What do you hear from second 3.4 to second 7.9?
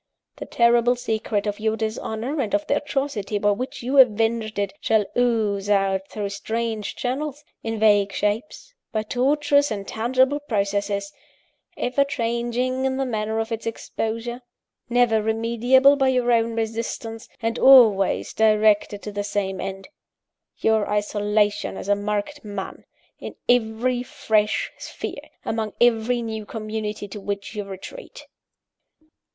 which you avenged it, shall ooze out through strange channels, in